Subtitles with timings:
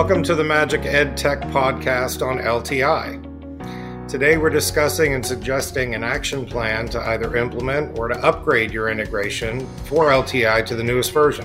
[0.00, 4.08] Welcome to the Magic Ed Tech podcast on LTI.
[4.08, 8.88] Today we're discussing and suggesting an action plan to either implement or to upgrade your
[8.88, 11.44] integration for LTI to the newest version.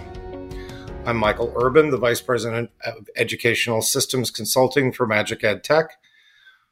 [1.05, 5.89] I'm Michael Urban, the Vice President of Educational Systems Consulting for Magic Ed Tech.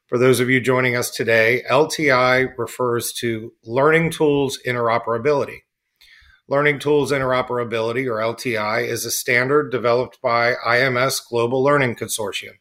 [0.06, 5.63] For those of you joining us today, LTI refers to Learning Tools Interoperability.
[6.46, 12.58] Learning Tools Interoperability, or LTI, is a standard developed by IMS Global Learning Consortium.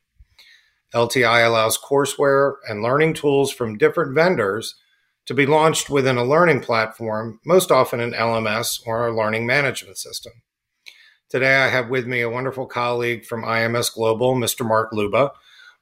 [0.93, 4.75] LTI allows courseware and learning tools from different vendors
[5.25, 9.97] to be launched within a learning platform, most often an LMS or a learning management
[9.97, 10.31] system.
[11.29, 14.65] Today, I have with me a wonderful colleague from IMS Global, Mr.
[14.65, 15.31] Mark Leuba.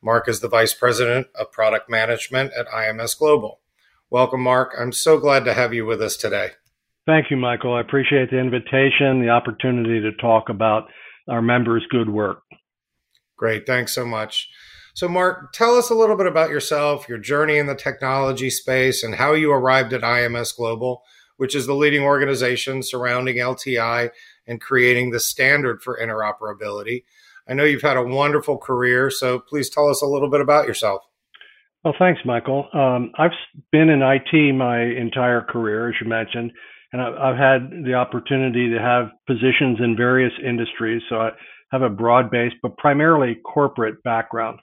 [0.01, 3.59] Mark is the Vice President of Product Management at IMS Global.
[4.09, 4.73] Welcome, Mark.
[4.79, 6.53] I'm so glad to have you with us today.
[7.07, 7.73] Thank you, Michael.
[7.73, 10.87] I appreciate the invitation, the opportunity to talk about
[11.27, 12.43] our members' good work.
[13.37, 13.65] Great.
[13.65, 14.48] Thanks so much.
[14.93, 19.03] So, Mark, tell us a little bit about yourself, your journey in the technology space,
[19.03, 21.01] and how you arrived at IMS Global,
[21.37, 24.11] which is the leading organization surrounding LTI
[24.45, 27.04] and creating the standard for interoperability.
[27.49, 30.67] I know you've had a wonderful career, so please tell us a little bit about
[30.67, 31.01] yourself.
[31.83, 32.67] Well, thanks, Michael.
[32.73, 33.31] Um, I've
[33.71, 36.51] been in IT my entire career, as you mentioned
[36.93, 41.01] and I've had the opportunity to have positions in various industries.
[41.09, 41.29] So I
[41.71, 44.59] have a broad base, but primarily corporate background.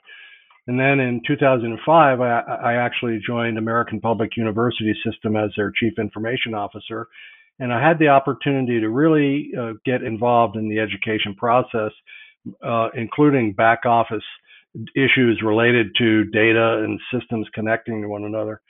[0.67, 5.93] And then in 2005, I, I actually joined American Public University System as their chief
[5.97, 7.07] information officer.
[7.57, 11.91] And I had the opportunity to really uh, get involved in the education process,
[12.63, 14.23] uh, including back office
[14.95, 18.61] issues related to data and systems connecting to one another.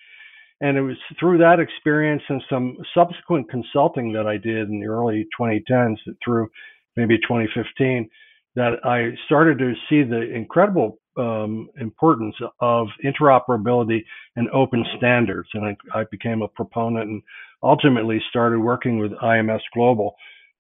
[0.61, 4.87] And it was through that experience and some subsequent consulting that I did in the
[4.87, 6.49] early 2010s through
[6.97, 8.09] maybe 2015
[8.55, 14.03] that I started to see the incredible um, importance of interoperability
[14.35, 15.49] and open standards.
[15.53, 17.21] And I, I, became a proponent and
[17.61, 20.15] ultimately started working with IMS Global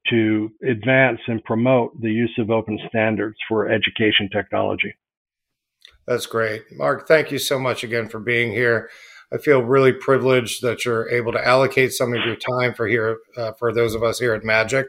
[0.09, 4.95] to advance and promote the use of open standards for education technology.
[6.07, 6.63] That's great.
[6.71, 8.89] Mark, thank you so much again for being here.
[9.31, 13.19] I feel really privileged that you're able to allocate some of your time for here
[13.37, 14.87] uh, for those of us here at Magic.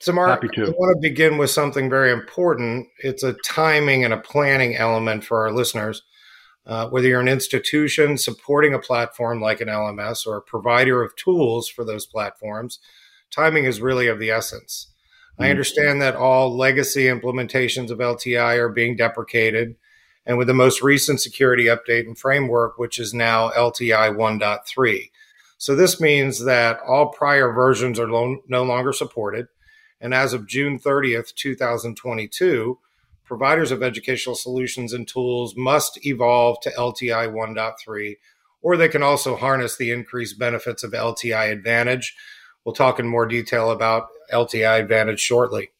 [0.00, 2.88] So, Mark, I want to begin with something very important.
[2.98, 6.02] It's a timing and a planning element for our listeners.
[6.66, 11.16] Uh, whether you're an institution supporting a platform like an LMS or a provider of
[11.16, 12.78] tools for those platforms,
[13.30, 14.90] timing is really of the essence.
[15.34, 15.44] Mm-hmm.
[15.44, 19.76] I understand that all legacy implementations of LTI are being deprecated
[20.26, 25.10] and with the most recent security update and framework, which is now LTI 1.3.
[25.58, 29.48] So this means that all prior versions are lo- no longer supported.
[30.00, 32.78] And as of June 30th, 2022,
[33.24, 38.16] providers of educational solutions and tools must evolve to LTI 1.3,
[38.62, 42.16] or they can also harness the increased benefits of LTI Advantage.
[42.64, 45.70] We'll talk in more detail about LTI Advantage shortly.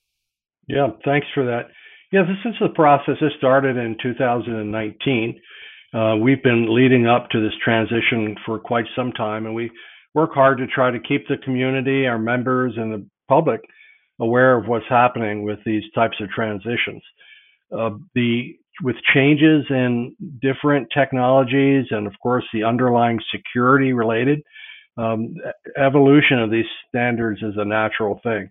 [0.68, 1.70] Yeah, thanks for that.
[2.12, 3.14] Yeah, this is the process.
[3.20, 5.40] This started in 2019.
[5.94, 9.70] Uh, we've been leading up to this transition for quite some time, and we
[10.12, 13.60] work hard to try to keep the community, our members, and the public
[14.20, 17.02] aware of what's happening with these types of transitions.
[17.76, 24.40] Uh, the with changes in different technologies, and of course the underlying security related
[24.96, 25.34] um,
[25.76, 28.48] evolution of these standards is a natural thing.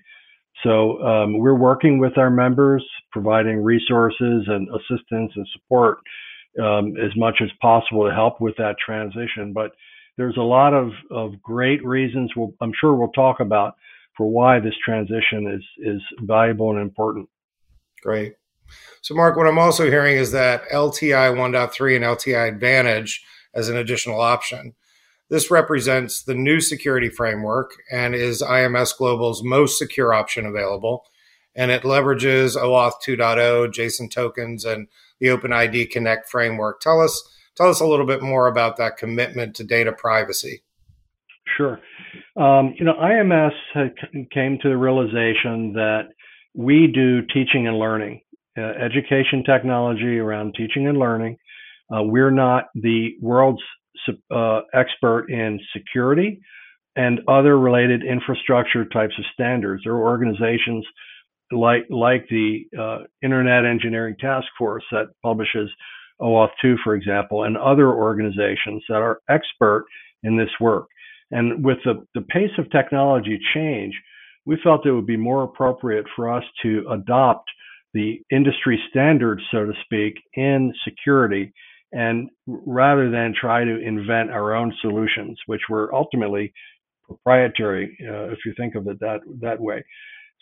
[0.64, 6.00] So um, we're working with our members, providing resources and assistance and support
[6.62, 9.54] um, as much as possible to help with that transition.
[9.54, 9.72] But
[10.18, 13.76] there's a lot of, of great reasons we'll, I'm sure we'll talk about
[14.18, 17.30] for why this transition is is valuable and important.
[18.04, 18.34] Great.
[19.02, 23.78] So, Mark, what I'm also hearing is that LTI 1.3 and LTI Advantage as an
[23.78, 24.74] additional option
[25.30, 31.06] this represents the new security framework and is IMS Global's most secure option available.
[31.56, 34.88] And it leverages OAuth 2.0, JSON tokens, and
[35.20, 36.80] the OpenID Connect framework.
[36.80, 37.22] Tell us,
[37.56, 40.64] tell us a little bit more about that commitment to data privacy.
[41.58, 41.80] Sure.
[42.38, 43.52] Um, you know, IMS
[44.32, 46.10] came to the realization that
[46.56, 48.22] we do teaching and learning,
[48.58, 51.38] uh, education technology around teaching and learning.
[51.92, 53.62] Uh, we're not the world's
[54.32, 56.40] uh, expert in security
[56.96, 60.86] and other related infrastructure types of standards or organizations
[61.52, 65.70] like like the uh, Internet Engineering Task Force that publishes
[66.22, 69.86] OAuth 2, for example, and other organizations that are expert
[70.24, 70.88] in this work.
[71.32, 73.94] And with the, the pace of technology change,
[74.46, 77.50] we felt it would be more appropriate for us to adopt
[77.94, 81.52] the industry standards, so to speak, in security,
[81.92, 86.54] and rather than try to invent our own solutions, which were ultimately
[87.06, 89.84] proprietary, uh, if you think of it that that way.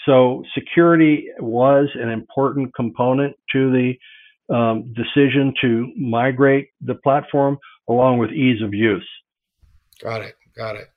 [0.06, 3.94] So security was an important component to the
[4.54, 7.58] um, decision to migrate the platform,
[7.90, 9.08] along with ease of use.
[10.02, 10.36] Got it.
[10.56, 10.88] Got it.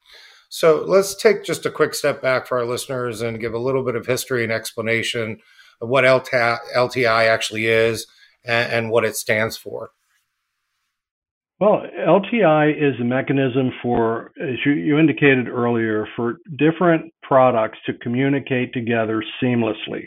[0.49, 3.85] So let's take just a quick step back for our listeners and give a little
[3.85, 5.38] bit of history and explanation
[5.81, 8.06] of what LTI actually is
[8.44, 9.91] and, and what it stands for.
[11.60, 17.92] Well, LTI is a mechanism for, as you, you, indicated earlier, for different products to
[18.00, 20.06] communicate together seamlessly.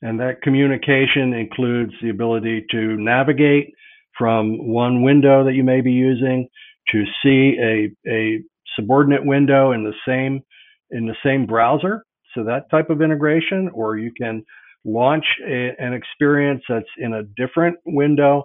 [0.00, 3.74] And that communication includes the ability to navigate
[4.16, 6.48] from one window that you may be using
[6.92, 8.40] to see a, a
[8.76, 10.40] subordinate window in the same
[10.92, 12.04] in the same browser.
[12.34, 14.44] So that type of integration, or you can
[14.84, 18.44] launch a, an experience that's in a different window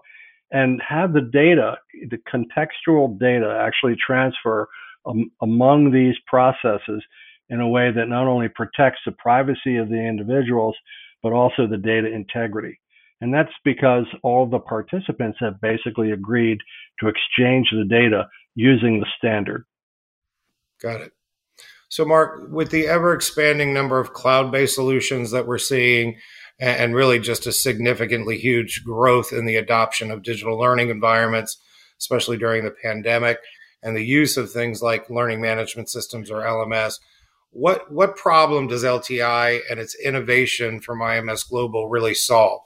[0.51, 1.77] and have the data,
[2.09, 4.67] the contextual data actually transfer
[5.05, 7.03] um, among these processes
[7.49, 10.75] in a way that not only protects the privacy of the individuals,
[11.21, 12.79] but also the data integrity.
[13.21, 16.59] And that's because all the participants have basically agreed
[16.99, 19.65] to exchange the data using the standard.
[20.81, 21.13] Got it.
[21.89, 26.17] So, Mark, with the ever expanding number of cloud based solutions that we're seeing,
[26.59, 31.57] and really just a significantly huge growth in the adoption of digital learning environments,
[31.99, 33.39] especially during the pandemic,
[33.83, 36.99] and the use of things like learning management systems or LMS.
[37.51, 42.61] What, what problem does LTI and its innovation from IMS Global really solve?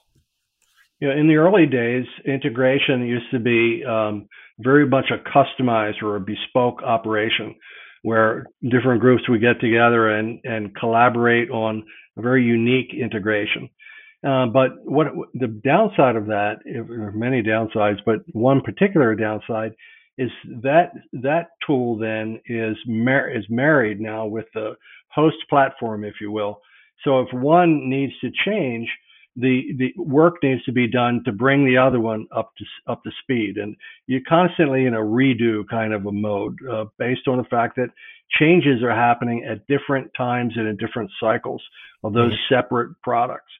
[1.00, 4.28] You know, in the early days, integration used to be um,
[4.60, 7.56] very much a customized or a bespoke operation
[8.04, 11.84] where different groups would get together and, and collaborate on
[12.18, 13.70] a very unique integration.
[14.28, 19.74] Uh, but what the downside of that, there are many downsides, but one particular downside
[20.18, 20.30] is
[20.62, 24.74] that that tool then is mar- is married now with the
[25.08, 26.60] host platform, if you will.
[27.06, 28.90] So if one needs to change,
[29.36, 33.04] the the work needs to be done to bring the other one up to up
[33.04, 33.76] to speed, and
[34.08, 37.90] you're constantly in a redo kind of a mode uh, based on the fact that
[38.40, 41.64] changes are happening at different times and in different cycles
[42.04, 42.56] of those mm-hmm.
[42.56, 43.52] separate products.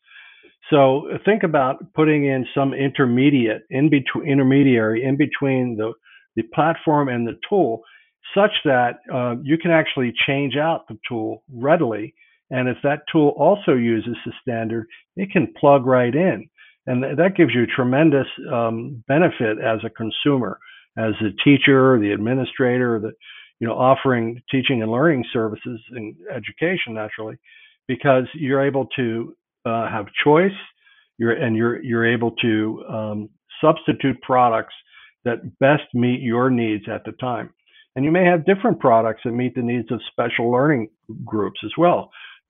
[0.70, 5.94] So think about putting in some intermediate in between intermediary in between the
[6.36, 7.82] the platform and the tool,
[8.36, 12.14] such that uh, you can actually change out the tool readily.
[12.52, 16.50] And if that tool also uses the standard, it can plug right in,
[16.88, 20.60] and th- that gives you tremendous um, benefit as a consumer,
[20.98, 23.12] as a teacher, the administrator, the
[23.60, 27.36] you know offering teaching and learning services and education naturally,
[27.88, 29.36] because you're able to
[29.66, 30.52] uh, have choice.
[31.18, 33.30] You're and you're you're able to um,
[33.62, 34.74] substitute products
[35.26, 37.54] that best meet your needs at the time.
[37.96, 40.90] And you may have different products that meet the needs of special learning
[41.26, 42.10] groups as well.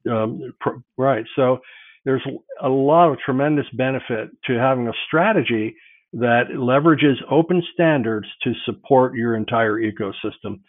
[0.10, 1.26] Um, pr- right.
[1.36, 1.60] So
[2.06, 2.26] there's
[2.62, 5.76] a lot of tremendous benefit to having a strategy
[6.14, 10.62] that leverages open standards to support your entire ecosystem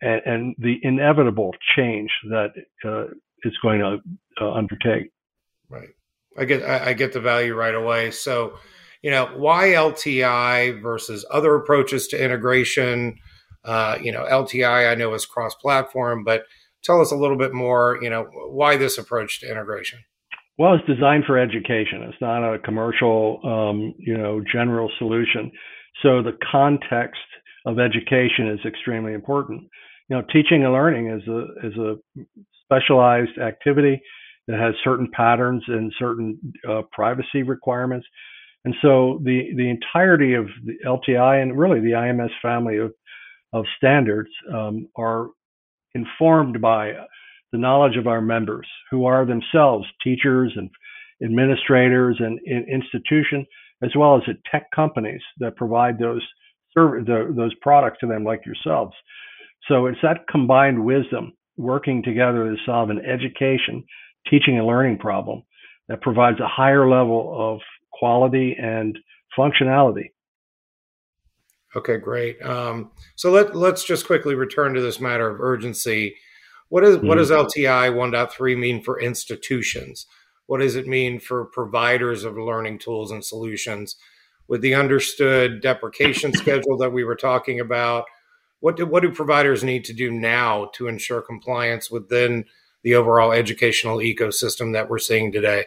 [0.00, 2.52] and, and the inevitable change that
[2.84, 3.06] uh,
[3.42, 3.98] it's going to
[4.40, 5.10] uh, undertake.
[5.68, 5.88] Right.
[6.38, 8.10] I get I, I get the value right away.
[8.10, 8.58] So,
[9.02, 13.18] you know, why LTI versus other approaches to integration?
[13.64, 16.44] Uh, you know, LTI I know is cross-platform, but
[16.84, 17.98] tell us a little bit more.
[18.02, 20.00] You know, why this approach to integration?
[20.58, 22.02] Well, it's designed for education.
[22.02, 25.50] It's not a commercial, um, you know, general solution.
[26.02, 27.20] So the context
[27.66, 29.62] of education is extremely important.
[30.08, 31.96] You know, teaching and learning is a is a
[32.64, 34.00] specialized activity
[34.46, 36.38] that has certain patterns and certain
[36.68, 38.06] uh, privacy requirements.
[38.64, 42.92] And so the, the entirety of the LTI and really the IMS family of,
[43.52, 45.28] of standards um, are
[45.94, 46.92] informed by
[47.52, 50.70] the knowledge of our members who are themselves teachers and
[51.22, 53.46] administrators and in institutions,
[53.82, 56.22] as well as at tech companies that provide those
[56.74, 58.94] the, those products to them like yourselves.
[59.68, 63.84] So it's that combined wisdom working together to solve an education
[64.28, 65.44] teaching and learning problem
[65.88, 67.60] that provides a higher level of
[67.92, 68.98] quality and
[69.38, 70.10] functionality.
[71.76, 72.40] Okay, great.
[72.42, 76.16] Um, so let let's just quickly return to this matter of urgency.
[76.68, 77.08] What is mm-hmm.
[77.08, 80.06] what does LTI 1.3 mean for institutions?
[80.46, 83.96] What does it mean for providers of learning tools and solutions?
[84.46, 88.04] With the understood deprecation schedule that we were talking about,
[88.60, 92.44] what do what do providers need to do now to ensure compliance within
[92.82, 95.64] the overall educational ecosystem that we're seeing today?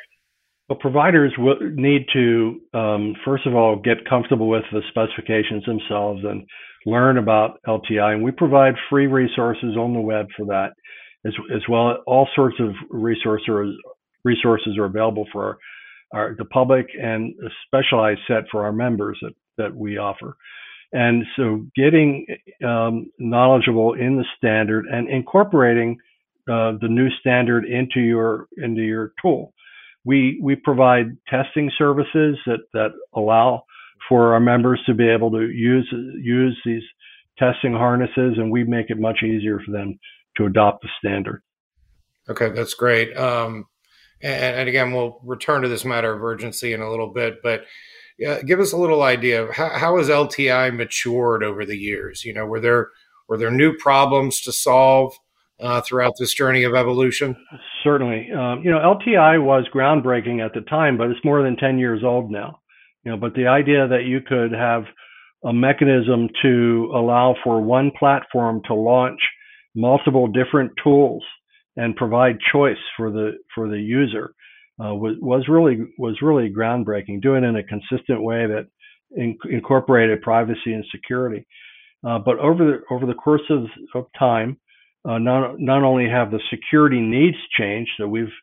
[0.69, 6.23] Well, providers will need to, um, first of all, get comfortable with the specifications themselves
[6.25, 6.45] and
[6.85, 8.15] learn about LTI.
[8.15, 10.71] And we provide free resources on the web for that,
[11.25, 11.97] as, as well.
[12.05, 13.77] All sorts of resources
[14.25, 15.57] resources are available for our,
[16.19, 20.35] our, the public and a specialized set for our members that, that we offer.
[20.91, 22.25] And so, getting
[22.65, 25.97] um, knowledgeable in the standard and incorporating
[26.49, 29.53] uh, the new standard into your into your tool
[30.07, 33.65] we we provide testing services that that allow
[34.07, 36.83] for our members to be able to use use these
[37.37, 39.99] testing harnesses, and we make it much easier for them
[40.37, 41.43] to adopt the standard.
[42.29, 43.15] Okay, that's great.
[43.17, 43.65] Um,
[44.21, 47.65] and, and, again, we'll return to this matter of urgency in a little bit, but
[48.25, 52.23] uh, give us a little idea of how, how has LTI matured over the years?
[52.23, 52.89] You know, were there
[53.27, 55.13] were there new problems to solve?
[55.59, 57.35] Uh, throughout this journey of evolution?
[57.83, 58.31] Certainly.
[58.31, 62.01] Um, you know, LTI was groundbreaking at the time, but it's more than 10 years
[62.03, 62.59] old now.
[63.03, 64.83] You know, but the idea that you could have
[65.45, 69.19] a mechanism to allow for one platform to launch
[69.75, 71.23] multiple different tools
[71.75, 74.33] and provide choice for the for the user
[74.83, 77.21] uh, was was really was really groundbreaking.
[77.21, 78.67] Doing it in a consistent way that
[79.15, 81.45] in, incorporated privacy and security.
[82.05, 84.57] Uh, but over the over the course of, of time,
[85.07, 88.33] uh, not not only have the security needs changed, so we've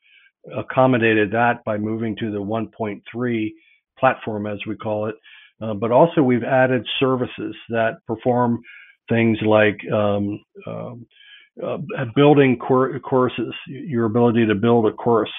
[0.56, 3.52] accommodated that by moving to the 1.3
[3.98, 5.14] platform, as we call it,
[5.62, 8.60] uh, but also we've added services that perform
[9.08, 11.06] things like um, um
[11.64, 11.76] uh,
[12.16, 15.30] building cor- courses, your ability to build a course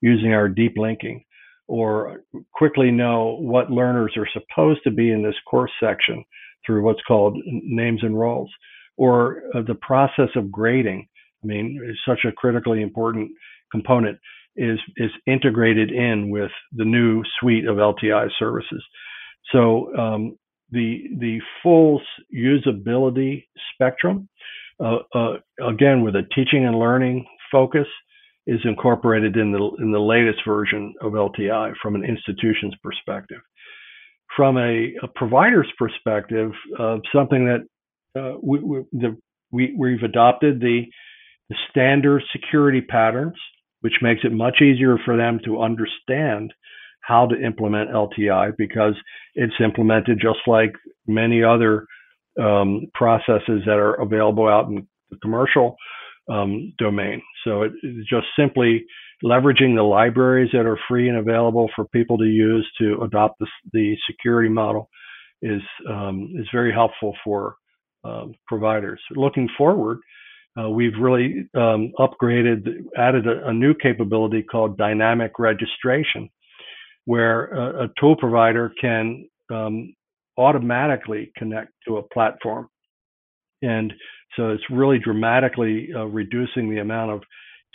[0.00, 1.24] using our deep linking,
[1.66, 2.22] or
[2.52, 6.24] quickly know what learners are supposed to be in this course section
[6.64, 8.50] through what's called names and roles
[8.96, 11.08] or uh, the process of grading.
[11.42, 13.30] I mean, is such a critically important
[13.70, 14.18] component
[14.56, 18.84] is is integrated in with the new suite of LTI services.
[19.52, 20.38] So um,
[20.70, 22.00] the the full
[22.34, 24.28] usability spectrum,
[24.80, 25.34] uh, uh,
[25.66, 27.86] again with a teaching and learning focus,
[28.46, 33.40] is incorporated in the in the latest version of LTI from an institution's perspective.
[34.36, 37.60] From a, a provider's perspective, uh, something that
[38.16, 39.16] uh, we, we, the,
[39.50, 40.82] we, we've adopted the,
[41.48, 43.36] the standard security patterns,
[43.80, 46.52] which makes it much easier for them to understand
[47.00, 48.94] how to implement LTI because
[49.34, 50.72] it's implemented just like
[51.06, 51.86] many other
[52.40, 55.76] um, processes that are available out in the commercial
[56.30, 57.20] um, domain.
[57.44, 58.84] So it, it's just simply
[59.22, 63.46] leveraging the libraries that are free and available for people to use to adopt the,
[63.72, 64.88] the security model
[65.42, 67.56] is um, is very helpful for
[68.04, 69.00] um, providers.
[69.10, 69.98] Looking forward,
[70.58, 76.28] uh, we've really um, upgraded, added a, a, new capability called dynamic registration,
[77.06, 79.94] where a, a tool provider can um,
[80.38, 82.68] automatically connect to a platform.
[83.62, 83.92] And
[84.36, 87.22] so it's really dramatically uh, reducing the amount of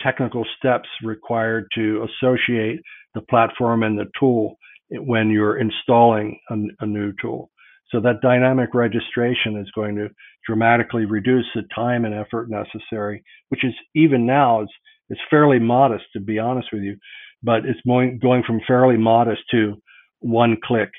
[0.00, 2.80] technical steps required to associate
[3.14, 4.56] the platform and the tool
[4.90, 7.50] when you're installing a, a new tool.
[7.90, 10.08] So that dynamic registration is going to
[10.46, 14.68] dramatically reduce the time and effort necessary, which is even now is
[15.10, 16.96] is fairly modest to be honest with you,
[17.42, 19.80] but it's going going from fairly modest to
[20.20, 20.90] one click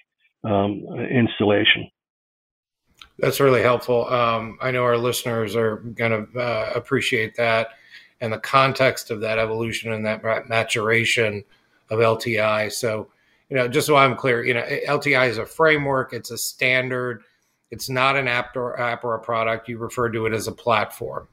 [0.43, 1.89] um, installation.
[3.19, 4.07] That's really helpful.
[4.07, 7.69] Um, I know our listeners are going to uh, appreciate that
[8.19, 11.43] and the context of that evolution and that maturation
[11.89, 12.71] of LTI.
[12.71, 13.09] So
[13.51, 17.21] you know, just so I'm clear, you know, LTI is a framework, it's a standard,
[17.69, 19.67] it's not an app or app or a product.
[19.67, 21.27] You refer to it as a platform.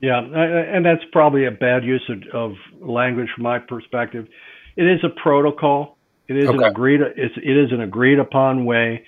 [0.00, 4.28] Yeah, and that's probably a bad use of, language from my perspective.
[4.76, 5.98] It is a protocol.
[6.26, 6.56] It is okay.
[6.56, 7.00] an agreed.
[7.00, 9.04] It's, it is an agreed upon way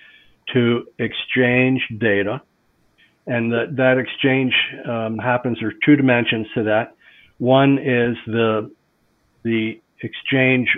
[0.52, 2.42] to exchange data,
[3.26, 4.52] and that that exchange
[4.86, 5.58] um, happens.
[5.60, 6.96] There are two dimensions to that.
[7.38, 8.70] One is the
[9.44, 10.68] the exchange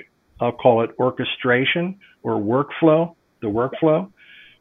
[0.42, 4.10] I'll call it orchestration or workflow, the workflow,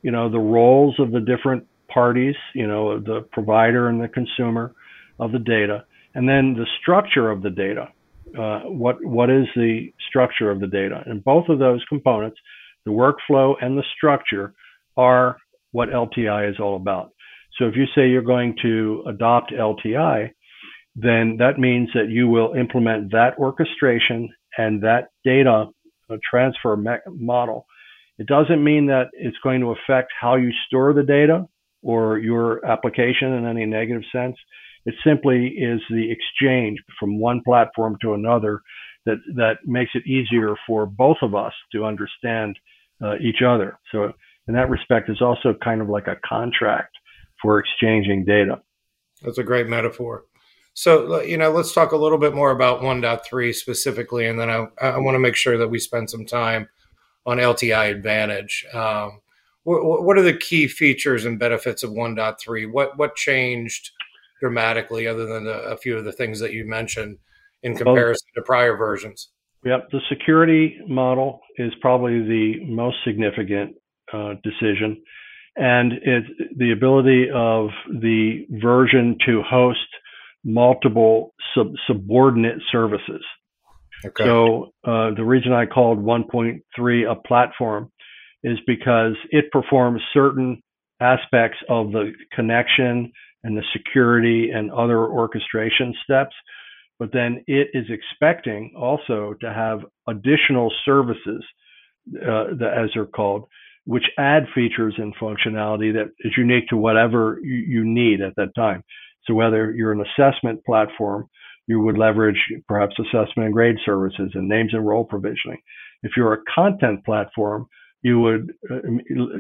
[0.04, 4.74] you know, the roles of the different parties, you know, the provider and the consumer
[5.20, 7.90] of the data, and then the structure of the data.
[8.38, 11.04] Uh, what what is the structure of the data?
[11.06, 12.38] And both of those components,
[12.86, 14.54] the workflow and the structure,
[14.96, 15.38] are
[15.72, 17.12] what LTI is all about.
[17.58, 20.32] So if you say you're going to adopt LTI,
[20.96, 25.68] then that means that you will implement that orchestration and that data
[26.30, 26.76] transfer
[27.08, 27.66] model.
[28.18, 31.48] It doesn't mean that it's going to affect how you store the data
[31.82, 34.36] or your application in any negative sense.
[34.86, 38.62] It simply is the exchange from one platform to another
[39.06, 42.58] that that makes it easier for both of us to understand
[43.04, 43.80] uh, each other.
[43.92, 44.14] So
[44.48, 46.96] in that respect, it's also kind of like a contract
[47.42, 48.62] for exchanging data.
[49.24, 50.26] That's a great metaphor.
[50.74, 54.68] So, you know, let's talk a little bit more about 1.3 specifically, and then I,
[54.82, 56.70] I want to make sure that we spend some time
[57.26, 58.66] on LTI Advantage.
[58.74, 59.20] Um,
[59.64, 62.72] what, what, are the key features and benefits of 1.3?
[62.72, 63.92] What what changed
[64.40, 67.18] dramatically, other than a, a few of the things that you mentioned,
[67.64, 69.30] in comparison to prior versions?
[69.64, 73.76] Yep, the security model is probably the most significant
[74.12, 75.00] uh, decision,
[75.58, 79.78] and it's the ability of the version to host
[80.44, 83.24] multiple sub- subordinate services.
[84.06, 84.24] Okay.
[84.24, 87.92] So uh, the reason I called 1.3 a platform
[88.44, 90.62] is because it performs certain
[91.00, 93.12] aspects of the connection
[93.44, 96.36] and the security and other orchestration steps.
[97.00, 101.44] But then it is expecting also to have additional services,
[102.28, 103.46] uh, as they're called,
[103.86, 108.54] which add features and functionality that is unique to whatever you, you need at that
[108.56, 108.84] time.
[109.26, 111.30] So whether you're an assessment platform,
[111.68, 115.60] you would leverage perhaps assessment and grade services and names and role provisioning.
[116.04, 117.68] If you're a content platform,
[118.02, 118.82] you would, uh,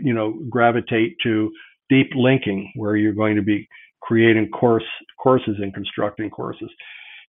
[0.03, 1.51] you know, gravitate to
[1.89, 3.67] deep linking, where you're going to be
[4.01, 4.85] creating course
[5.21, 6.69] courses and constructing courses,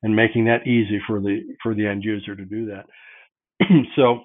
[0.03, 2.87] and making that easy for the for the end user to do that.
[3.97, 4.25] so,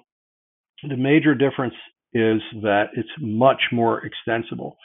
[0.86, 1.74] the major difference
[2.12, 4.76] is that it's much more extensible,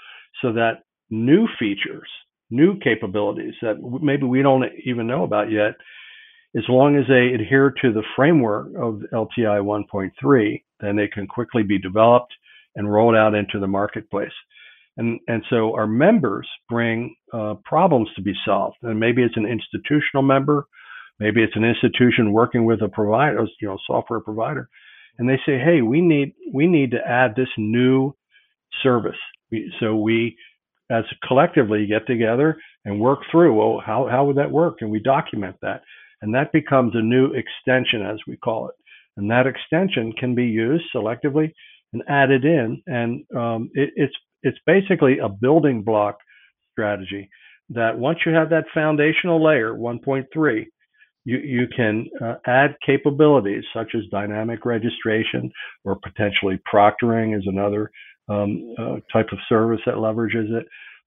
[0.42, 2.10] so that new features
[2.54, 5.74] new capabilities that maybe we don't even know about yet,
[6.56, 11.64] as long as they adhere to the framework of LTI 1.3, then they can quickly
[11.64, 12.34] be developed
[12.76, 14.32] and rolled out into the marketplace.
[14.98, 18.78] And, and so our members bring uh, problems to be solved.
[18.84, 20.68] And maybe it's an institutional member,
[21.20, 24.70] maybe it's an institution working with a provider, you know, software provider.
[25.18, 28.16] And they say, hey, we need we need to add this new
[28.82, 29.18] service.
[29.80, 30.36] So we
[30.90, 34.78] as collectively get together and work through, well, how, how would that work?
[34.82, 35.82] And we document that.
[36.22, 38.76] And that becomes a new extension, as we call it.
[39.18, 41.52] And that extension can be used selectively
[41.94, 42.82] and added in.
[42.88, 46.18] And um, it, it's, it's basically a building block
[46.72, 47.30] strategy
[47.70, 50.66] that once you have that foundational layer, 1.3,
[51.26, 55.52] you, you can uh, add capabilities such as dynamic registration
[55.86, 57.90] or potentially proctoring is another
[58.30, 60.66] um, uh, type of service that leverages it.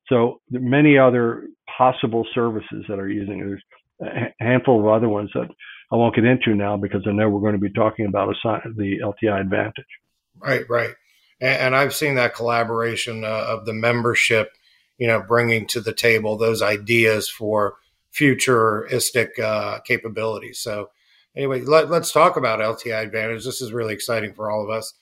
[0.09, 3.45] So many other possible services that are using it.
[3.45, 5.49] There's a handful of other ones that
[5.91, 8.99] I won't get into now because I know we're going to be talking about the
[9.03, 9.87] LTI Advantage.
[10.39, 10.95] Right, right.
[11.41, 14.53] And, and I've seen that collaboration uh, of the membership,
[14.99, 17.77] you know, bringing to the table those ideas for
[18.11, 20.59] futuristic uh, capabilities.
[20.59, 20.91] So
[21.37, 23.45] anyway, let, us talk about LTI Advantage.
[23.45, 24.95] This is really exciting for all of us.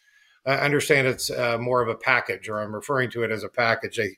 [0.47, 3.49] I understand it's uh, more of a package, or I'm referring to it as a
[3.49, 3.99] package.
[3.99, 4.09] I,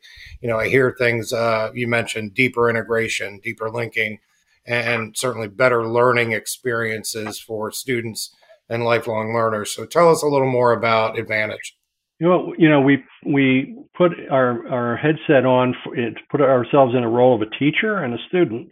[0.41, 4.19] you know, I hear things uh, you mentioned: deeper integration, deeper linking,
[4.67, 8.35] and certainly better learning experiences for students
[8.69, 9.71] and lifelong learners.
[9.71, 11.77] So, tell us a little more about Advantage.
[12.19, 15.95] You know, you know, we we put our our headset on, for,
[16.31, 18.71] put ourselves in a role of a teacher and a student,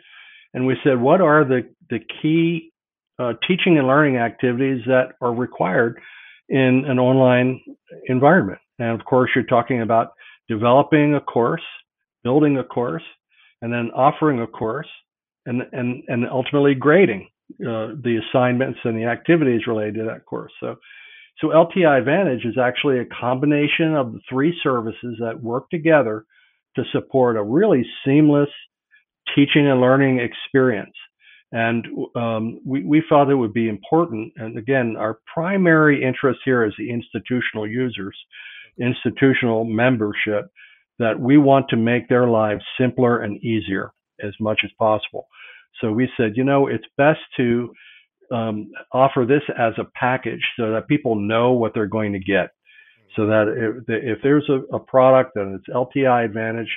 [0.55, 2.73] and we said, what are the the key
[3.19, 6.01] uh, teaching and learning activities that are required
[6.49, 7.61] in an online
[8.07, 8.59] environment.
[8.79, 10.13] And of course, you're talking about
[10.49, 11.63] developing a course,
[12.23, 13.03] building a course,
[13.63, 14.89] and then offering a course,
[15.47, 17.29] and and and ultimately grading
[17.61, 20.53] uh, the assignments and the activities related to that course.
[20.61, 20.77] So,
[21.41, 26.25] so LTI Advantage is actually a combination of the three services that work together
[26.77, 28.49] to support a really seamless
[29.35, 30.95] teaching and learning experience.
[31.55, 31.87] And
[32.17, 34.33] um, we, we thought it would be important.
[34.35, 38.17] And again, our primary interest here is the institutional users,
[38.81, 40.51] institutional membership,
[40.99, 45.29] that we want to make their lives simpler and easier as much as possible.
[45.81, 47.73] So we said, you know, it's best to
[48.33, 52.51] um, offer this as a package so that people know what they're going to get.
[53.15, 56.77] So that if, if there's a, a product that it's LTI Advantage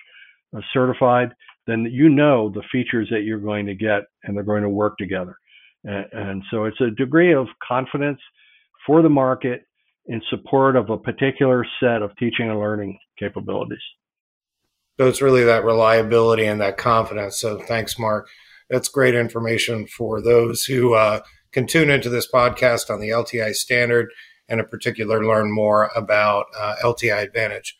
[0.71, 1.29] certified,
[1.67, 4.97] then you know the features that you're going to get and they're going to work
[4.97, 5.37] together.
[5.83, 8.19] And, and so it's a degree of confidence
[8.85, 9.63] for the market
[10.07, 13.83] in support of a particular set of teaching and learning capabilities.
[14.97, 17.39] So it's really that reliability and that confidence.
[17.39, 18.29] So thanks, Mark.
[18.69, 23.53] That's great information for those who uh, can tune into this podcast on the LTI
[23.53, 24.09] standard
[24.49, 27.77] and in particular learn more about uh, LTI Advantage.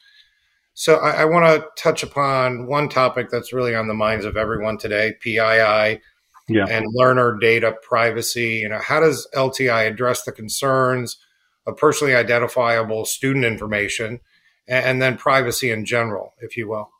[0.79, 4.37] So I, I want to touch upon one topic that's really on the minds of
[4.37, 5.39] everyone today, PII.
[5.39, 6.65] yeah.
[6.69, 8.57] and learner data privacy.
[8.61, 11.17] You know, how does LTI address the concerns
[11.65, 14.19] of personally identifiable student information
[14.67, 16.91] and, and then privacy in general, if you will?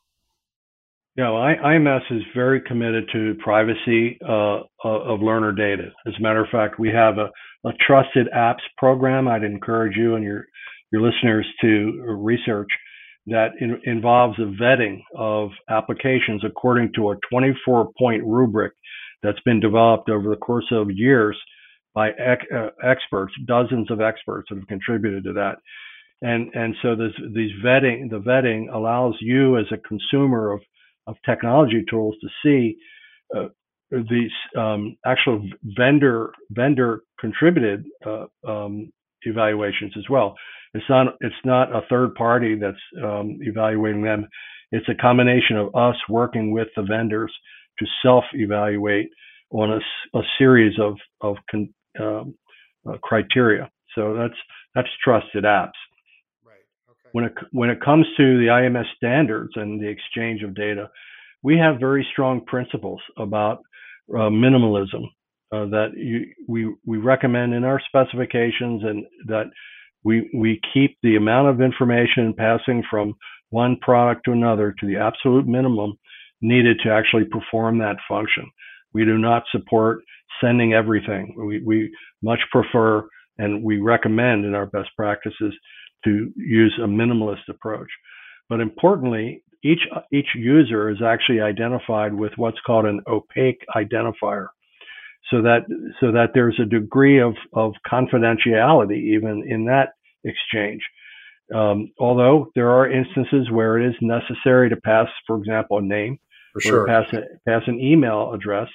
[1.15, 5.91] Yeah, well, IMS is very committed to privacy uh, of learner data.
[6.07, 7.29] As a matter of fact, we have a,
[7.63, 9.27] a trusted apps program.
[9.27, 10.45] I'd encourage you and your
[10.91, 12.69] your listeners to research
[13.27, 18.73] that in, involves a vetting of applications according to a 24 point rubric
[19.21, 21.37] that's been developed over the course of years
[21.93, 25.55] by uh, experts, dozens of experts that have contributed to that.
[26.21, 30.61] And, and so this, these vetting, the vetting allows you as a consumer of,
[31.05, 32.77] of technology tools to see
[33.35, 33.49] uh,
[33.91, 38.91] these um, actual vendor vendor contributed uh, um,
[39.23, 40.35] evaluations as well.
[40.73, 44.27] It's not it's not a third party that's um, evaluating them.
[44.71, 47.33] It's a combination of us working with the vendors
[47.79, 49.09] to self-evaluate
[49.51, 52.35] on a, a series of of con, um,
[52.87, 53.69] uh, criteria.
[53.95, 54.37] So that's
[54.75, 55.71] that's trusted apps.
[56.43, 56.65] Right.
[56.89, 57.09] Okay.
[57.13, 60.89] When it when it comes to the IMS standards and the exchange of data,
[61.43, 63.59] we have very strong principles about
[64.13, 65.05] uh, minimalism
[65.51, 69.45] uh, that you, we we recommend in our specifications, and that
[70.03, 73.13] we we keep the amount of information passing from
[73.49, 75.93] one product to another to the absolute minimum
[76.41, 78.45] needed to actually perform that function.
[78.93, 79.99] We do not support
[80.41, 81.33] sending everything.
[81.37, 83.07] We, we much prefer
[83.37, 85.53] and we recommend in our best practices
[86.03, 87.87] to use a minimalist approach.
[88.49, 89.81] But importantly, each
[90.11, 94.47] each user is actually identified with what's called an opaque identifier
[95.29, 95.65] so that
[95.99, 100.81] so that there's a degree of of confidentiality even in that exchange.
[101.53, 106.19] Um, although there are instances where it is necessary to pass, for example, a name,
[106.53, 106.87] for sure.
[106.87, 108.67] pass a, pass an email address.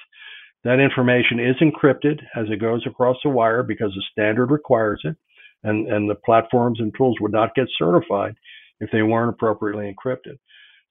[0.63, 5.15] That information is encrypted as it goes across the wire because the standard requires it,
[5.63, 8.35] and and the platforms and tools would not get certified
[8.79, 10.37] if they weren't appropriately encrypted.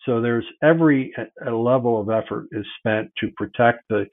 [0.05, 1.15] So there's every
[1.47, 4.07] level of effort is spent to protect the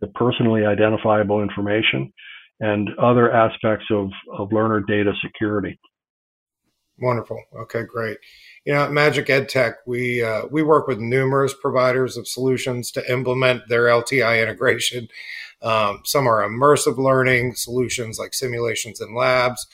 [0.00, 2.12] the personally identifiable information,
[2.60, 5.78] and other aspects of, of learner data security.
[6.98, 7.42] Wonderful.
[7.62, 8.18] Okay, great.
[8.64, 13.12] You know, at Magic EdTech, we uh, we work with numerous providers of solutions to
[13.12, 15.08] implement their LTI integration.
[15.60, 19.66] Um, some are immersive learning solutions like simulations and labs.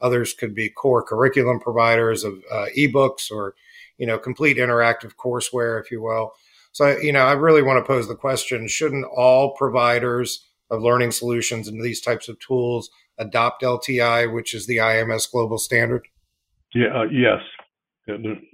[0.00, 3.54] Others could be core curriculum providers of uh, ebooks or,
[3.98, 6.32] you know, complete interactive courseware, if you will.
[6.72, 11.12] So, you know, I really want to pose the question shouldn't all providers of learning
[11.12, 16.08] solutions and these types of tools adopt LTI, which is the IMS global standard?
[16.74, 17.40] Yeah, uh, yes,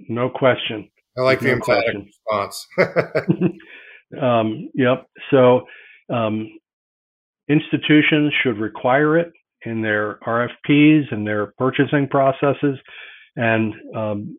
[0.09, 0.89] no question.
[1.17, 2.09] I like the emphatic question.
[2.27, 2.67] response.
[4.21, 5.07] um, yep.
[5.31, 5.61] So,
[6.13, 6.49] um,
[7.47, 9.31] institutions should require it
[9.65, 12.77] in their RFPs and their purchasing processes,
[13.35, 14.37] and um,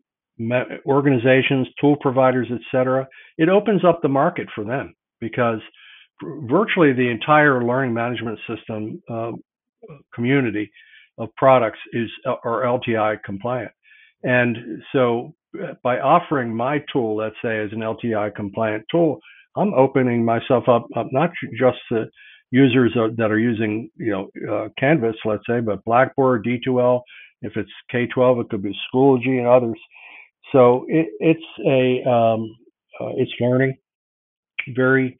[0.85, 5.59] organizations, tool providers, etc., it opens up the market for them because
[6.21, 9.31] virtually the entire learning management system uh,
[10.13, 10.71] community
[11.17, 13.71] of products is are LTI compliant.
[14.23, 14.57] And
[14.93, 19.19] so uh, by offering my tool, let's say as an LTI compliant tool,
[19.55, 22.05] I'm opening myself up, up not just to
[22.51, 27.01] users that are using, you know, uh, Canvas, let's say, but Blackboard, D2L.
[27.41, 29.79] If it's K12, it could be Schoology and others.
[30.51, 32.55] So it, it's a um,
[32.99, 33.77] uh, it's learning
[34.75, 35.17] very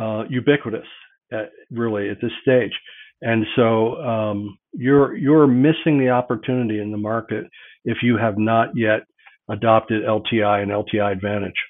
[0.00, 0.86] uh, ubiquitous,
[1.32, 2.72] at, really at this stage,
[3.20, 7.44] and so um, you're you're missing the opportunity in the market
[7.84, 9.00] if you have not yet
[9.48, 11.60] adopted LTI and LTI Advantage.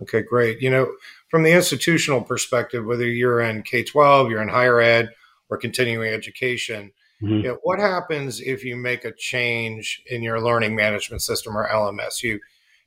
[0.00, 0.60] Okay, great.
[0.60, 0.86] You know,
[1.30, 5.10] from the institutional perspective, whether you're in K 12, you're in higher ed,
[5.50, 7.34] or continuing education, Mm-hmm.
[7.34, 11.68] You know, what happens if you make a change in your learning management system or
[11.68, 12.22] LMS?
[12.22, 12.38] You,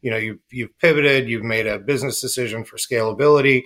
[0.02, 3.64] you know, you you've pivoted, you've made a business decision for scalability,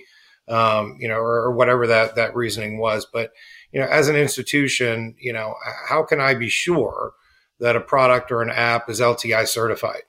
[0.48, 3.06] um, you know, or, or, whatever that that reasoning was.
[3.10, 3.30] But
[3.72, 5.54] you know, as an institution, you know,
[5.88, 7.12] how can I be sure
[7.60, 10.02] that a product or an app is LTI certified?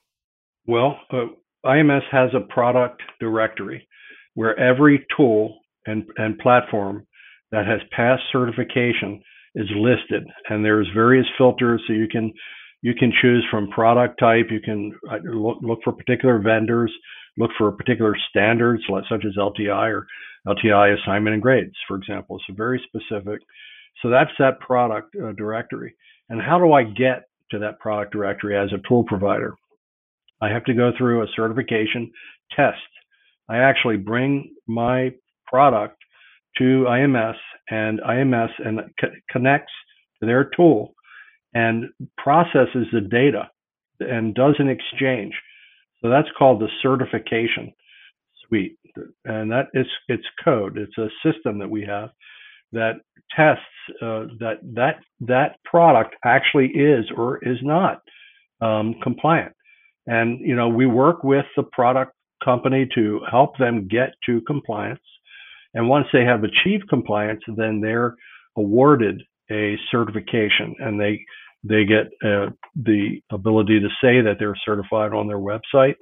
[0.65, 1.27] Well, uh,
[1.65, 3.87] IMS has a product directory
[4.33, 7.07] where every tool and, and platform
[7.51, 9.23] that has passed certification
[9.57, 12.31] is listed, and there's various filters so you can
[12.83, 14.45] you can choose from product type.
[14.51, 16.93] You can uh, look, look for particular vendors,
[17.37, 20.07] look for particular standards such as LTI or
[20.47, 22.39] LTI assignment and grades, for example.
[22.47, 23.41] So very specific.
[24.01, 25.95] So that's that product uh, directory.
[26.29, 29.55] And how do I get to that product directory as a tool provider?
[30.39, 32.11] I have to go through a certification
[32.55, 32.77] test.
[33.49, 35.13] I actually bring my
[35.47, 35.97] product
[36.57, 37.35] to IMS,
[37.69, 39.73] and IMS and c- connects
[40.19, 40.93] to their tool
[41.53, 41.85] and
[42.17, 43.49] processes the data
[43.99, 45.33] and does an exchange.
[46.01, 47.73] So that's called the certification
[48.47, 48.77] suite,
[49.25, 50.77] and that is it's code.
[50.77, 52.09] It's a system that we have
[52.71, 52.95] that
[53.35, 53.63] tests
[54.01, 58.01] uh, that that that product actually is or is not
[58.61, 59.53] um, compliant.
[60.05, 65.01] And you know we work with the product company to help them get to compliance.
[65.73, 68.15] And once they have achieved compliance, then they're
[68.56, 71.21] awarded a certification, and they
[71.63, 75.95] they get uh, the ability to say that they're certified on their website,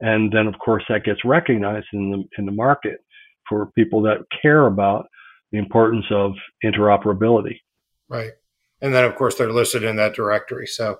[0.00, 2.98] and then of course that gets recognized in the in the market
[3.48, 5.06] for people that care about
[5.52, 6.32] the importance of
[6.64, 7.60] interoperability.
[8.08, 8.32] Right,
[8.80, 10.66] and then of course they're listed in that directory.
[10.66, 10.98] So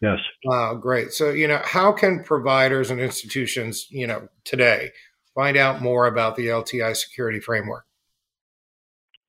[0.00, 1.12] yes, wow, great.
[1.12, 4.92] So you know, how can providers and institutions, you know, today
[5.36, 7.84] find out more about the LTI security framework?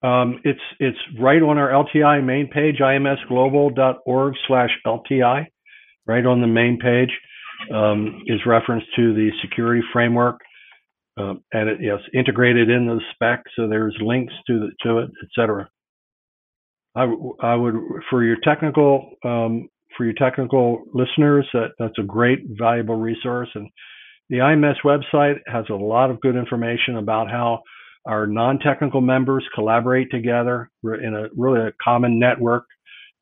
[0.01, 5.45] Um, it's it's right on our LTI main page, imsglobal.org slash LTI.
[6.05, 7.09] Right on the main page
[7.73, 10.39] um, is reference to the security framework,
[11.19, 13.43] uh, and it, yes, integrated in the spec.
[13.55, 15.69] So there's links to the, to it, etc.
[16.95, 17.75] I, I would
[18.09, 19.67] for your technical um,
[19.97, 23.67] for your technical listeners that that's a great valuable resource, and
[24.29, 27.61] the IMS website has a lot of good information about how
[28.05, 30.69] our non-technical members collaborate together.
[30.83, 32.65] In a really a common network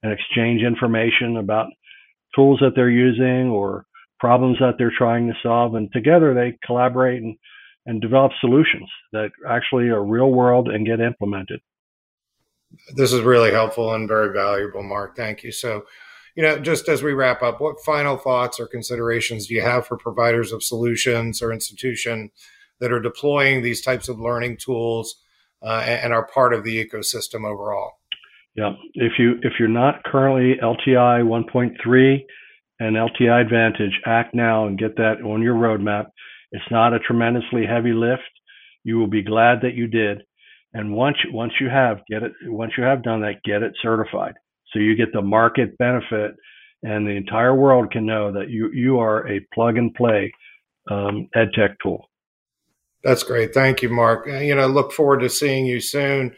[0.03, 1.67] and exchange information about
[2.35, 3.85] tools that they're using or
[4.19, 5.75] problems that they're trying to solve.
[5.75, 7.35] And together they collaborate and,
[7.85, 11.59] and develop solutions that actually are real world and get implemented.
[12.95, 15.15] This is really helpful and very valuable mark.
[15.15, 15.51] Thank you.
[15.51, 15.85] So
[16.35, 19.87] you know just as we wrap up what final thoughts or considerations do you have
[19.87, 22.29] for providers of solutions or institution
[22.79, 25.15] that are deploying these types of learning tools
[25.65, 27.93] uh, and, are part of the ecosystem overall.
[28.55, 32.25] Yeah, if you if you're not currently LTI 1.3
[32.79, 36.05] and LTI Advantage, act now and get that on your roadmap.
[36.51, 38.21] It's not a tremendously heavy lift.
[38.83, 40.21] You will be glad that you did.
[40.73, 44.35] And once once you have get it once you have done that, get it certified.
[44.75, 46.35] So you get the market benefit,
[46.83, 50.33] and the entire world can know that you you are a plug and play
[50.91, 52.09] um, ed tech tool.
[53.01, 53.53] That's great.
[53.53, 54.27] Thank you, Mark.
[54.27, 56.35] Uh, you know, look forward to seeing you soon.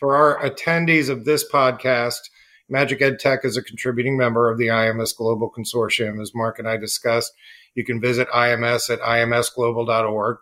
[0.00, 2.18] For our attendees of this podcast,
[2.68, 6.68] Magic Ed Tech is a contributing member of the IMS Global Consortium, as Mark and
[6.68, 7.32] I discussed.
[7.76, 10.38] You can visit IMS at imsglobal.org.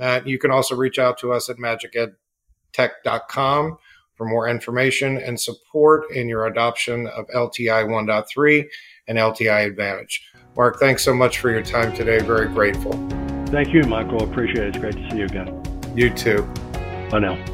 [0.00, 3.78] Uh, you can also reach out to us at magicedtech.com
[4.16, 8.66] for more information and support in your adoption of LTI 1.3
[9.08, 10.24] and LTI Advantage.
[10.56, 12.20] Mark, thanks so much for your time today.
[12.20, 12.92] Very grateful.
[13.46, 14.22] Thank you, Michael.
[14.22, 14.68] Appreciate it.
[14.68, 15.62] It's great to see you again.
[15.96, 16.42] You too.
[17.10, 17.53] Bye now.